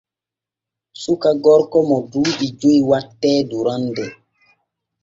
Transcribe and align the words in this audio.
Suka 1.01 1.29
gorko 1.43 1.77
mo 1.89 1.97
duuɓi 2.11 2.47
joy 2.59 2.79
wattee 2.89 3.39
durande. 3.49 4.05